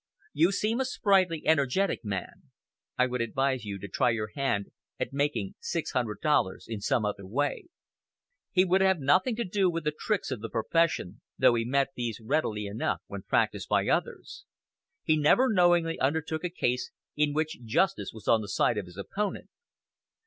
You 0.33 0.51
seem 0.51 0.79
a 0.79 0.85
sprightly, 0.85 1.45
energetic 1.45 2.03
man. 2.03 2.49
I 2.97 3.05
would 3.05 3.21
advise 3.21 3.65
you 3.65 3.77
to 3.77 3.87
try 3.87 4.09
your 4.09 4.31
hand 4.33 4.71
at 4.99 5.13
making 5.13 5.53
six 5.59 5.91
hundred 5.91 6.21
dollars 6.21 6.65
in 6.67 6.81
some 6.81 7.05
other 7.05 7.27
way." 7.27 7.65
He 8.51 8.65
would 8.65 8.81
have 8.81 8.97
nothing 8.99 9.35
to 9.35 9.43
do 9.43 9.69
with 9.69 9.83
the 9.83 9.91
"tricks" 9.91 10.31
of 10.31 10.39
the 10.41 10.49
profession, 10.49 11.21
though 11.37 11.53
he 11.53 11.65
met 11.65 11.89
these 11.95 12.19
readily 12.19 12.65
enough 12.65 13.03
when 13.05 13.21
practised 13.21 13.69
by 13.69 13.89
others. 13.89 14.43
He 15.03 15.17
never 15.17 15.53
knowingly 15.53 15.99
undertook 15.99 16.43
a 16.43 16.49
case 16.49 16.89
in 17.15 17.31
which 17.31 17.61
justice 17.63 18.09
was 18.11 18.27
on 18.27 18.41
the 18.41 18.49
side 18.49 18.79
of 18.79 18.87
his 18.87 18.97
opponent. 18.97 19.51